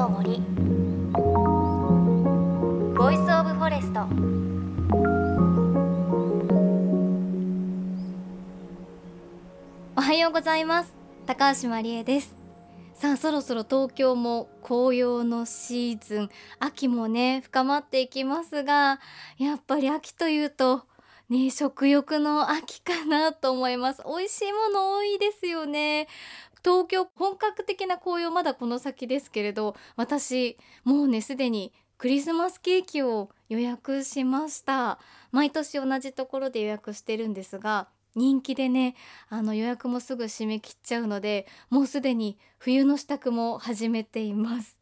[0.00, 0.40] の森
[2.96, 4.00] Voice of Forest
[9.94, 10.94] おはようございます。
[11.26, 12.34] 高橋真理恵です。
[12.94, 16.30] さあそろそろ東京も紅葉のシーズン
[16.60, 19.00] 秋もね深まっていきますが
[19.36, 20.84] やっぱり秋というと
[21.28, 24.02] ね食欲の秋かなと思います。
[24.06, 26.08] 美味しいもの多いですよね。
[26.64, 34.98] 東京本格的な紅葉まだこの先ですけれど私もうねすでにクリスマスケーキを予約しました。
[35.32, 38.96] 毎年同じところで予約してるんですが人気でね
[39.28, 44.78] あの予約もすぐ締め切っちゃうのでもうすでに冬の支度も始めています。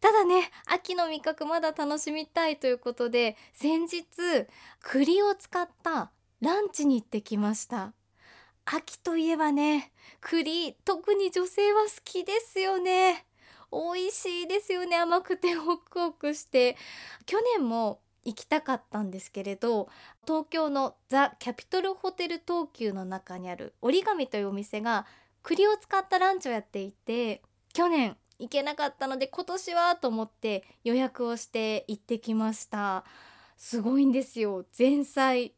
[0.00, 4.04] ただね秋の味覚まだ楽しみたいということで先日
[4.80, 7.92] 栗を使ったランチに行ってきました。
[8.66, 13.24] 秋といえばね栗特に女性は好きですよね。
[13.72, 14.96] 美味しいですよね。
[14.96, 16.76] 甘くてホクホクして。
[17.26, 19.88] 去年も行きたかったんですけれど
[20.26, 25.06] 東京のザ・キャピトルホテル東急の中にある折り紙というお店が
[25.44, 27.42] 栗を使ったランチをやっていて
[27.72, 33.04] 去年行けなかったので今年はと思って予約をして行ってきました。
[33.56, 34.66] すごいんですよ。
[34.76, 35.54] 前菜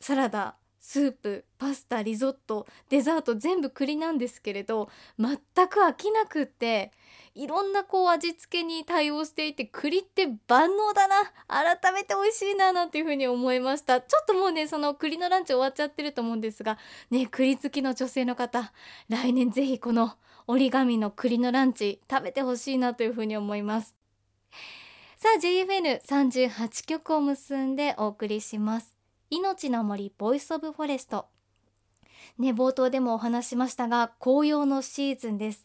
[0.00, 0.54] サラダ
[0.84, 5.38] スープパスタリゾットデザート全部栗なんですけれど全
[5.68, 6.90] く飽きなくって
[7.36, 11.14] いろんなこう味付けに対応していて栗って万能だな
[11.46, 14.00] 改めて美味しいななんていうふうに思いました。
[14.00, 16.78] ちょっともうねその栗のランチ終わっちゃってると思うんですが
[17.10, 18.72] ね栗好きの女性の方
[19.08, 20.16] 来年ぜひこの
[20.48, 23.94] 折り紙の栗のランチ食べてほしいなというふうに思います。
[25.16, 28.91] さあ JFN38 局を結んでお送りします。
[29.34, 31.24] 命の森 Voice of Forest
[32.38, 35.64] ね冒頭でもお話しましたが紅葉のシーズンです。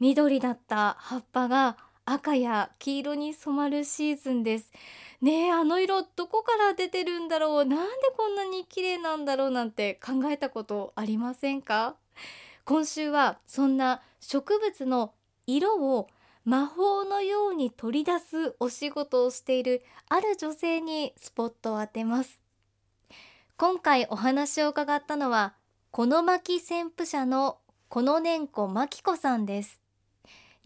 [0.00, 1.76] 緑だった葉っぱが
[2.06, 4.72] 赤や黄色に染まるシーズンです。
[5.20, 7.64] ねえあの色どこから出てるんだろう。
[7.66, 7.84] なんで
[8.16, 11.96] こんなに綺麗なんだろうなんて考えたことありませんか？
[12.64, 15.12] 今週はそんな植物の
[15.46, 16.08] 色を
[16.46, 22.40] 魔法のように取り出すお仕事をしているある女性にスポットを当てます。
[23.56, 25.54] 今回お話を伺ったのは
[25.92, 29.80] この巻旋風社のこの年子真紀子さんです。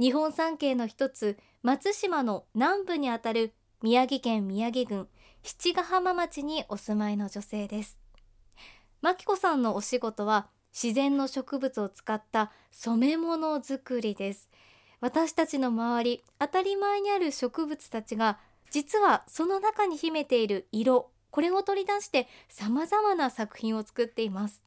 [0.01, 5.07] 日本三景の一つ松島の南部にあたる宮城県宮城郡
[5.43, 7.99] 七ヶ浜町にお住まいの女性です。
[9.03, 14.49] 真紀子さんのお仕事は自然の植物を使った染め物作りです。
[15.03, 18.39] 私たちの周り当たり前にある植物たちが
[18.71, 24.63] 実はその中に秘めている色これを取り出して様々な作品を作っています。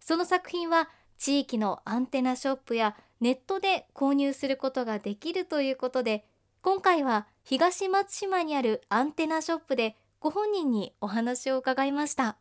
[0.00, 6.24] その作品は地域のアンテナショップやネットで購入することができるということで
[6.62, 12.36] 今回は東松島にあるアンテナショップでご本人にお話を伺いました。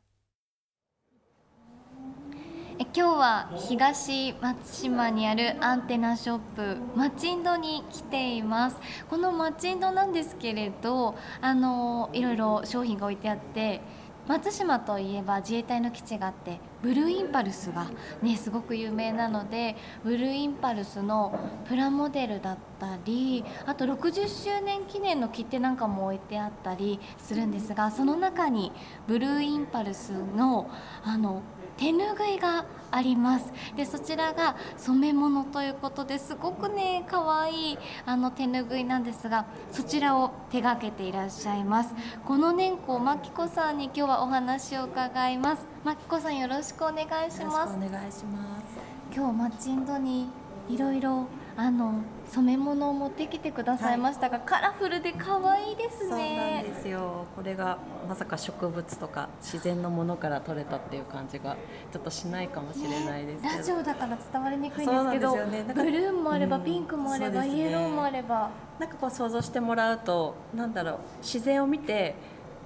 [2.82, 8.78] え今日は東松島にあるアンテナショップマチンドに来ています。
[9.08, 13.82] このマチンドなんですけれどあのいろいろ商品が置いてあって
[14.28, 17.88] 松島といえば自衛隊の基地があってブルーインパルスが
[18.24, 21.38] ねすごく有名なのでブルーインパルスの
[21.68, 28.72] プラモデルだったりあと60周年記念の切手なんかも置いてあったりするんですがその中に
[29.08, 30.68] ブルーインパルスの
[31.04, 31.44] あの
[31.78, 33.52] 手ぬぐいがあります。
[33.76, 41.94] でそちらが染め物ということですごくね可愛いあの手ぬぐいなんですがそちらを手がけていらっしゃいます。
[42.26, 45.66] この年子まきこさんに今日はお話を伺います。
[45.84, 47.76] まきこさんよろしくお願いします。
[47.76, 48.82] お願いします。
[49.16, 50.28] 今日マッチンドに
[50.70, 56.10] いろいろあの染め物を持ってきてくださいましたが、はい、カラフルで可愛いですね。
[56.10, 57.26] そうなんですよ。
[57.36, 61.58] これがまさか植物とか自然のものから取れたっていう感じが
[61.92, 68.50] ちょっとしないかもしれないですけど、ね、ラジオだから伝わりにくいんですけど、ね、ブルーもあれば、ピンクもあれば、イエローもあれば。
[68.80, 72.16] なんかこう想像してもらうとなんだろう自然を見て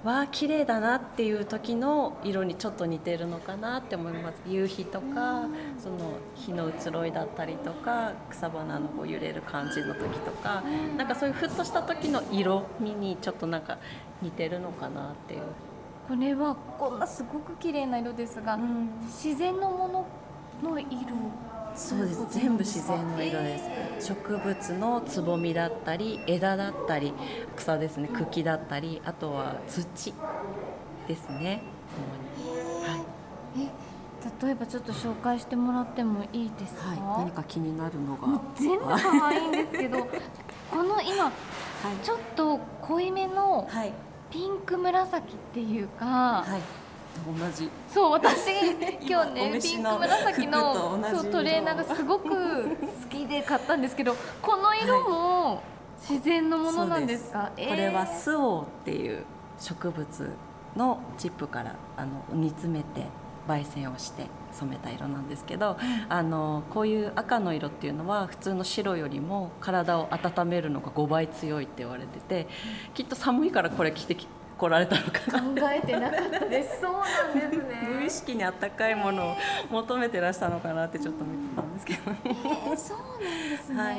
[0.02, 4.36] わあ綺麗だなっていう時の色にちょっと似てるのかなって思います。
[4.46, 5.46] 夕日とか
[5.78, 5.96] その
[6.46, 10.62] 日の移ろいだったりとか草花のこう揺れる感じの時とか
[10.96, 13.78] なんかそういうふっとした時の色味にちょっとなんか
[14.22, 15.42] 似てるのかなっていう。
[16.08, 20.06] これはこんなすごく綺麗な色ですが、うん、自然のもの
[20.62, 20.88] の色。
[21.74, 22.26] そうです。
[22.30, 23.58] 全部自然の色で
[23.98, 27.12] す、植物のつぼみだったり枝だったり
[27.56, 28.08] 草ですね。
[28.08, 30.14] 茎だったりあとは土
[31.08, 31.62] ですね、
[32.82, 32.96] は
[33.56, 33.85] い、え
[34.42, 38.40] 例えばちょっと紹介してもらってもいいですか、はい、何か気になるのが。
[38.54, 39.98] 全部可愛いんですけど
[40.70, 41.32] この今はい。
[42.04, 43.92] ちょっと濃いめのはい。
[44.30, 46.60] ピンク紫っていうか、はい。
[47.24, 47.70] 同じ。
[47.88, 48.50] そう私
[49.00, 52.76] 今日おねピンク紫のそうトレーナーがすごく好
[53.08, 55.62] きで買ったんですけどこの色も
[55.98, 59.24] 自然のものなんですか、これはスオウっていう
[59.58, 60.30] 植物
[60.76, 63.06] のチップからあの煮詰めて
[63.46, 65.76] 焙煎をして染めた色なんですけど、
[66.08, 72.48] あのこういう赤の色っていうのは普通の白よりも体を温めるのが5倍強いって言われてて
[72.94, 74.26] きっと寒いからこれ着てき
[74.58, 75.40] 来られたのかな。
[75.60, 76.80] 考えてなかったです。
[76.80, 77.88] そうなんですね。
[78.00, 79.36] 無意識にあったかいものを
[79.70, 82.00] 求めてらしたのかなってちょっと見てたんですけど。
[82.24, 83.96] えーそうなんですね、はい。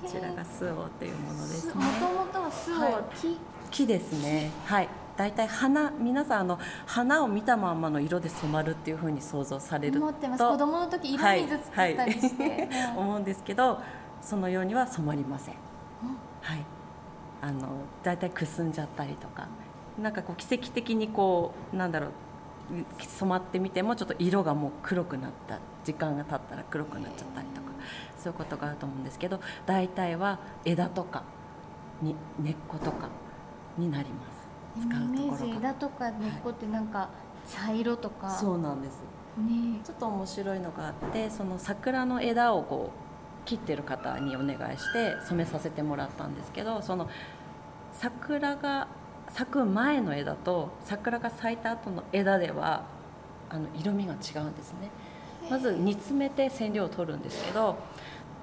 [0.00, 1.74] こちらがスオウっていうものですね。
[1.74, 2.92] もともとは巣をはい。
[3.16, 3.38] 木、
[3.70, 4.50] 木ですね。
[4.66, 4.88] はい
[5.18, 9.98] 大体花皆さんあの花を見たまんまの色で染まるっていうふうに想像されると。
[9.98, 10.44] 思ってます。
[10.44, 13.80] 子供の時色水作ったりして、はいはいうん思うんですけど
[14.22, 15.54] そのようには染まりません。
[16.40, 16.64] はい。
[17.40, 17.68] あの
[18.04, 19.48] 大体くすんじゃったりとか。
[20.00, 22.10] なんかこう奇跡的にこうなんだろう
[23.02, 27.68] 染まってみてもちょっと色がもう黒くなった時間が経ったら黒くなっちゃったりとか。
[28.16, 31.22] そういうことがあると思うんですけど大体は枝とか
[32.02, 33.08] に根っことか
[33.76, 34.37] になります
[34.78, 37.08] 使うイメーところがジ枝とか根っこってなんか
[37.48, 39.00] 茶色とか、そうなんです。
[39.38, 39.80] ね。
[39.84, 47.08] ちょっと面白いのがあってその桜の枝をこう切ってる方にお願いして染めさせてもらったんですけどその
[47.92, 48.88] 桜が
[49.30, 52.84] 咲く前の枝と桜が咲いた後の枝では
[53.50, 54.90] あの色味が違うんですね。
[55.50, 57.76] まず煮詰めて染料を取るんですけど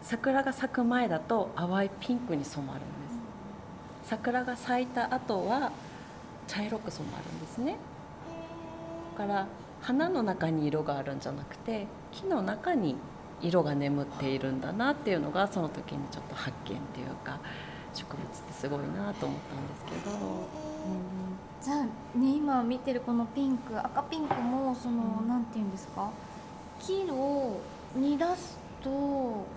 [0.02, 2.86] 桜が咲く前だと淡いピンクに染まるんで
[4.06, 4.10] す。
[4.10, 5.72] 桜が咲いた後は
[6.48, 7.78] 茶色く染まるんですね。
[9.18, 9.48] だから
[9.82, 12.96] 花の中に色があるんじゃなくて木の中に
[13.42, 17.40] 色が眠っているんだなっていうのがその時にちょっと発見っていうか
[17.94, 20.48] 植物ってすごいなと思ったんですけど、
[21.62, 25.28] じゃあね今見てるこのピンク赤ピンクもその、うん。
[25.28, 26.10] なんていうんですか？
[26.80, 27.60] 木を
[27.96, 28.90] 煮出すと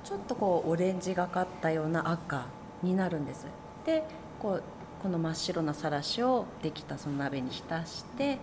[0.05, 2.47] ちょっとこうオレンジがかったような赤
[2.83, 3.47] になるんです。
[3.85, 4.05] で
[4.39, 4.63] こう
[5.03, 8.39] この真っ白なさらしをできたその鍋に浸して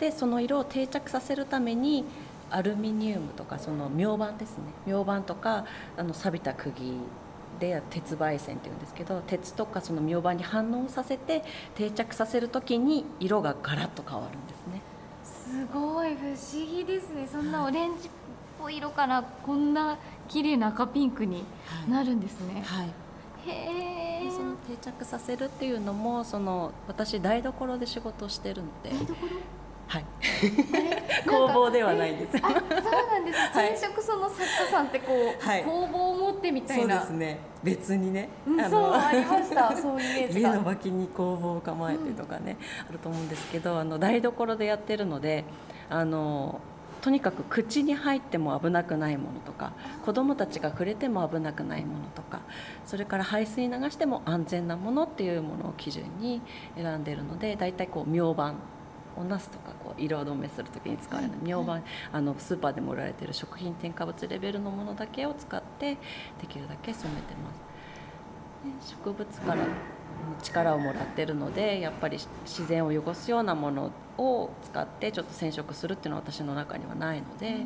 [0.00, 2.04] でその色を定着させるために
[2.50, 4.64] アルミニウムとかその明板ですね。
[4.86, 5.66] 明板とか
[5.96, 6.72] あの錆びた釘
[7.60, 11.42] で鉄焙煎っていうんですけど鉄とかその明板に反応させて
[11.74, 14.80] 定着させる時に色がガラッと変わるんですね。
[15.24, 17.28] すごい不思議ですね。
[17.30, 18.10] そんなオレンジっ
[18.58, 21.44] ぽい色からこんな綺麗な赤ピンクに
[21.88, 23.07] なるんですね、はい
[23.50, 29.14] へえでその定着させるっていうのもその私台所で仕事をしてるので、台所？
[29.88, 30.04] はい、
[31.26, 33.74] 工房ではないんですあそうなんです、 はい。
[33.74, 35.64] 染色その作家さんってこう、はい。
[35.64, 37.38] 工房を持ってみたいそうなですね。
[37.64, 39.72] 別にね、うん、そうありました。
[39.74, 40.50] そういうイメージが。
[40.50, 45.44] 家の脇に工房を構えてとかね、あると思うんですけどあの台所でやってるので
[45.88, 46.60] あの
[47.08, 49.72] とにかく口に入っても危なくないものとか
[50.04, 52.42] 子どもたちが触れても危なくないものとか
[52.84, 56.42] それから排水流しても安全なものっていうものを基準に
[56.76, 58.56] 選んでるので大体こう明板
[59.16, 61.80] おナスとかこう色止めする時に使われる明板
[62.12, 65.96] あのスーパーでも売られてる食品添加物レベルのものだけを使って
[66.42, 67.67] できるだけ染めてます。
[68.64, 69.62] で植物から
[70.42, 77.58] 力をもらってるのでやっぱり自然を汚すようなものを使ってちょっと染色するっていうのは私の中にはないので、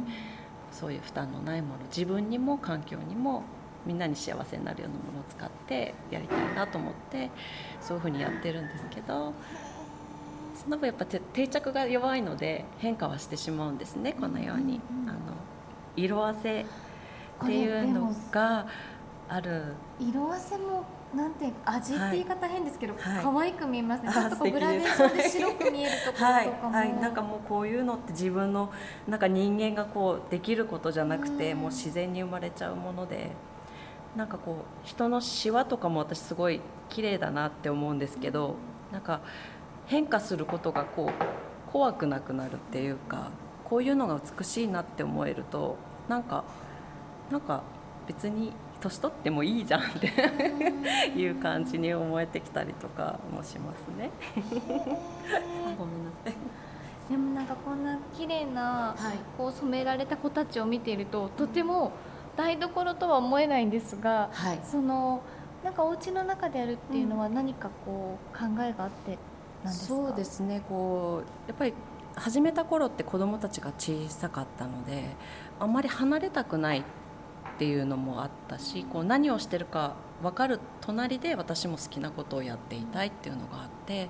[0.71, 3.43] そういう負担のないもの自分にも環境にも
[3.87, 7.31] みんなに幸せになるようなものを使ってやりたいなと思って
[7.81, 9.35] そういうふうにやってるんですけど
[10.63, 14.81] その分やっぱ定定着が弱いので変化はしてしまうんですねこのように。
[14.91, 15.19] うんうんうんあの
[15.97, 18.67] 色あせっていうのが
[19.35, 19.75] ある。
[19.99, 20.85] 色あせも
[21.15, 23.23] なんて味って言い方変ですけど、はい。
[23.23, 28.73] 可愛く見えますね、あちょっとこうグラデーションで白く見えるところはいとかも、はい、なんかもうこういうのって自分の
[29.07, 31.59] なんか人間がこうできることじゃなくて、うん。
[31.59, 33.33] もう自然に生まれちゃうもので
[34.17, 38.57] なんかこう人のシワとかも私すごい綺麗だなって思うんですけど
[38.93, 39.21] なんか
[39.87, 43.31] 変化することがこう怖くなくなるっていうか
[43.65, 45.77] こういうのが美しいなって思えると
[46.09, 46.45] なんか
[47.31, 47.62] なんか
[48.07, 50.11] 別に年取ってもいいじゃんって
[51.19, 54.11] いう感じに思えてきたりとかもしますね。
[55.79, 56.35] ごめんなさい。
[57.11, 61.93] でもなんかこんな綺麗なはいこう染められた子たちを見ているととても
[62.37, 64.61] 台所とは思えないんですがはい。
[64.62, 65.21] その
[65.65, 69.19] なんかお家の中でやるっていうのは何かこう考えがあって
[69.65, 69.95] なんですか？
[69.95, 71.75] そうですねこうやっぱり
[72.17, 75.05] 始めた頃って子どもたちが小さかったので
[75.61, 76.83] あんまり離れたくないっ
[77.55, 84.09] っていうのもあったしこう何をしてるか分かる隣で私も好きなことをやっていたいっていうのがあって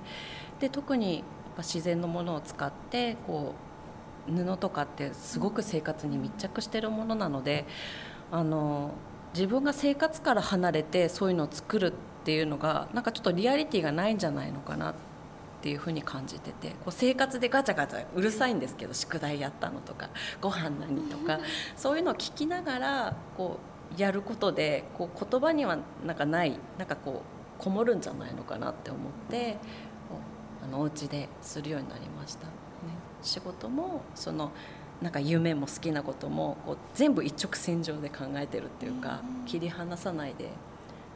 [0.59, 1.23] で特にやっ
[1.57, 3.53] ぱ自然のものを使ってこ
[4.27, 7.65] う布とかってすごく生活に密着してるものなので
[8.31, 8.91] あの
[9.33, 11.91] 自分が生活から離れてそういうのを作るっ
[12.23, 15.12] ていうのがなんかちょっとリアリティがないんじゃないのかなって
[15.69, 20.09] いうふうに感じててこう生活でガチャガチャうるさいんですけど宿題やったのとか
[20.41, 21.39] ご飯何とか
[21.75, 23.59] そういうのを聞きながらこ
[23.97, 27.23] うやることでこう言葉にはなんかないなんかこ
[27.59, 29.57] うこもるんじゃないのかなって思って
[30.63, 32.53] あのお家でするようになりました、ね、
[33.21, 34.51] 仕事もその
[35.01, 40.49] なんか夢も好きなこともこう全部一直線上で考えてるっていうか、切り離さないで。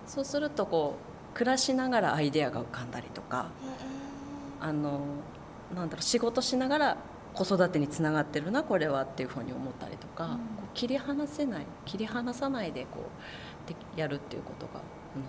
[0.05, 0.95] そうするとこ
[1.33, 3.49] う暮らしながらアイデアが浮かんだりとか、
[4.59, 5.01] あの
[5.75, 6.97] なんだろう仕事しながら
[7.33, 13.09] 子育てにつながってるなこれはっていうふうに思ったりとか、うん、こう切り離せない切り離さないでこ
[13.65, 14.81] うでやるっていうことが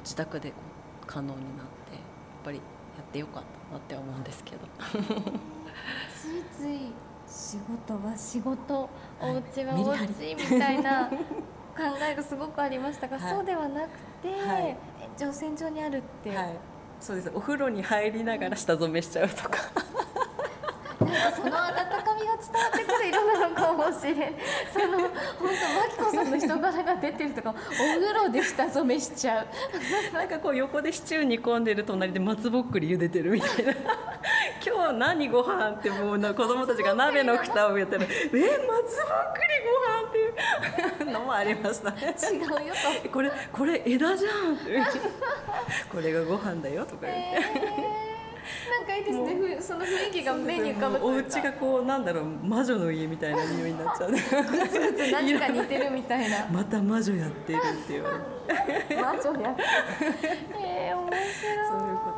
[0.05, 0.57] 自宅でこ
[1.03, 2.01] う可能になってやっ
[2.45, 2.63] ぱりや
[3.03, 4.59] ってよかったなって思うんですけど。
[6.21, 6.93] ついつい
[7.27, 8.89] 仕事は仕事、
[9.21, 11.17] お家はお家みたいな考
[12.01, 13.89] えがすごくありましたが、 はい、そうではなく
[14.23, 14.77] て、はい、延
[15.17, 16.57] 長線上にあるって、はい、
[17.01, 17.31] そうです。
[17.35, 19.59] お風呂に入りながら下染めしちゃうとか。
[21.01, 24.17] なんかその温かみが伝わってくる色なのかもしれん。
[24.73, 30.15] その本当真紀子さんの人柄が出てるとかお風呂で下染めしちゃう。
[30.15, 33.73] なんかこう横でシチュー煮込んでる隣で松ぼっくり茹でてるみたいな。
[34.67, 38.03] 今日何ご飯ってもうな子供たちが鍋の蓋をやってる。
[38.03, 38.69] え松ぼっくり
[39.65, 39.98] ご飯
[41.13, 42.15] のもありましたね。
[42.33, 43.09] 違うよと。
[43.11, 44.57] これこれ枝じゃん。
[45.91, 48.09] これがご飯だよとか言って、えー。
[48.71, 49.61] なんかいいですね。
[49.61, 54.11] その雰囲気が目に浮かぶお家がこうなんだろう魔女の家みたいな匂いになっちゃう。
[54.11, 56.47] グツグツ何か似てるみたいな。
[56.51, 58.11] また魔女やってるって言わ
[58.49, 59.63] れて魔女やって
[60.61, 61.33] えー、面白い。
[61.69, 62.18] そういうこと。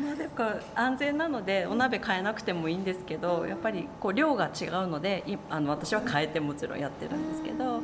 [0.00, 7.82] まあだから安全なのでお鍋変えなくてもいいんですけどやっぱりこう量が違うのであの私は変えてもちろんやってるんですけどあの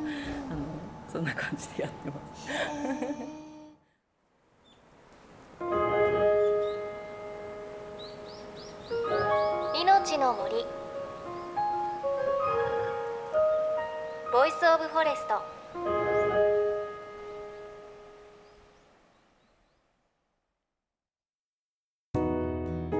[1.11, 3.39] そんな感じでやってます。
[10.19, 10.65] の森。
[14.33, 16.08] Voice of Forest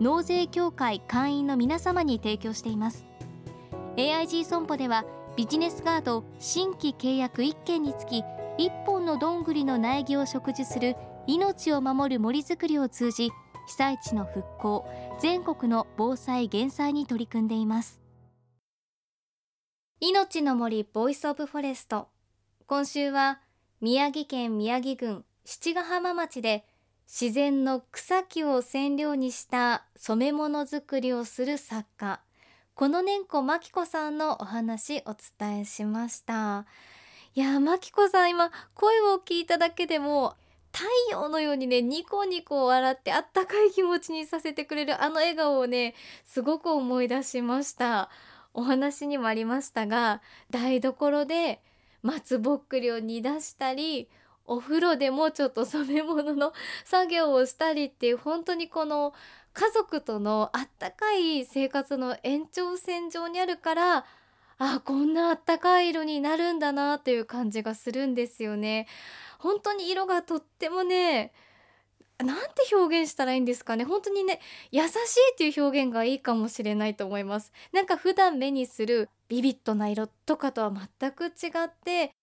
[0.00, 3.06] 納税協会会員の皆様に提供しています。
[3.96, 5.04] AIG 損保では
[5.36, 8.22] ビジネスガード新規契約1件につき
[8.58, 13.30] 1本のどんぐりの苗木を植樹する命を守る森づくりを通じ
[13.66, 14.86] 被災地の復興
[15.18, 18.00] 全国の防災減災に取り組んでいます。
[20.00, 22.08] 命の森 Voice of Forest。
[22.66, 23.40] 今週は
[23.80, 26.66] 宮城県宮城郡七ヶ浜町で
[27.06, 32.20] 自然の草木を染料にした染め物作りをする作家。
[32.74, 36.66] この年子真紀子さんのお話お伝えしました。
[37.34, 40.34] いや真紀子さん今声を聞いただけでも
[40.72, 45.94] 太陽のようにねニコニコ笑ってあったかい気持ちにさせてくれるあの笑顔をね
[46.24, 48.10] すごく思い出しました。
[48.52, 51.60] お話にもありましたが台所で
[52.02, 54.08] 松ぼっくりを煮出したり
[54.46, 56.52] お風呂でもちょっと染め物の
[56.84, 59.12] 作業をしたりっていう本当にこの
[59.52, 64.04] 家族とのあったかい生活の延長線上にあるから
[64.58, 68.86] あこんなあったかい色になるんだなっていう感じがするんですよね。
[69.38, 71.32] 本当に色がとってもね
[72.18, 74.92] なんて表現したらいいんですかね本当にね優しい
[75.34, 81.28] っていう表現がいいかもしれないと思いますなんか普段目にするビビッドな色とかとは全く違
[81.64, 82.14] って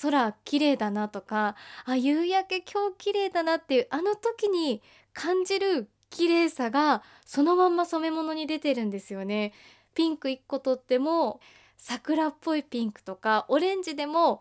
[0.00, 4.82] 空綺麗だなとかあ夕焼け今日綺麗だなっていうあの時に
[5.12, 9.52] 感じる綺麗さがそのまんま染め物に出てるんですよね。
[9.94, 11.40] ピンク1個とっても
[11.76, 14.40] 桜っぽいピンクとかオレンジでも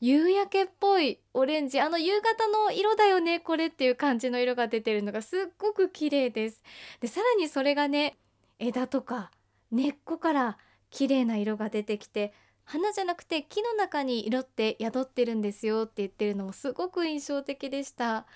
[0.00, 6.62] 夕焼けっぽいオレンジあの夕方の色だよねこれっていう感じの色が出てるのがすっごく綺麗です。
[7.00, 8.16] でさらにそれがね
[8.58, 9.30] 枝とか
[9.70, 10.58] 根っこから
[10.90, 12.32] 綺麗な色が出てきて
[12.70, 18.26] 花じゃなくて木の中に色って宿ってるんですよって言ってるのもすごく印象的でした。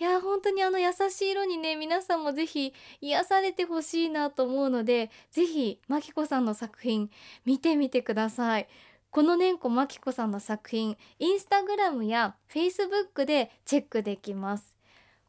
[0.00, 2.72] いや本当にあの優しい色にね皆さんもぜひ
[3.02, 7.10] 癒されてほしいなと思うのでぜひまきこさんの作品
[7.44, 8.68] 見てみてください。
[9.10, 14.74] この年子まきこさんの作品インスタグラムやフェイスブックでチェックできます。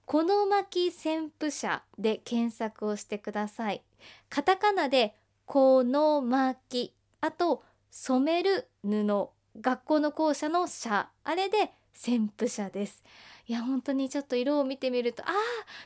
[0.06, 3.84] この巻旋風車で検索をしてください。
[4.30, 5.16] カタカナで
[5.46, 7.64] この巻あと
[7.96, 9.30] 染める布
[9.62, 13.04] 学校の校舎の社あれで旋風車です。
[13.46, 15.32] いや本当にちょっと色を見てみるとあー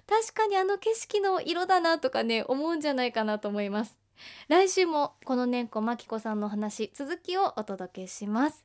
[0.10, 4.00] 確かにあの景色の色だなとかね思うんじゃないかなと思います。
[4.48, 8.64] 来週もこの年子まきこさんの話続きをお届けします。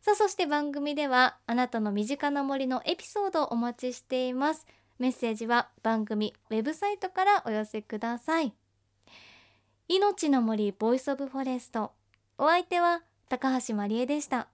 [0.00, 4.68] さあそして番組ではあなたの身近な森のエピソードをお待ちしています。
[5.00, 8.54] メッセージは番組ウェブサイトからお寄せください。
[9.88, 11.92] 命の森 Voice of Forest。
[12.44, 14.48] お相手は高橋まりえでした。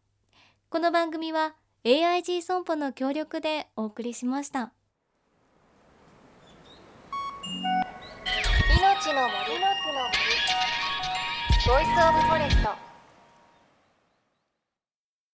[0.68, 1.54] この番組は
[1.85, 4.75] AIG 損保の協力でお送りしました。
[8.78, 9.88] 命の森の森
[11.66, 12.88] ボイスオブフォレスト。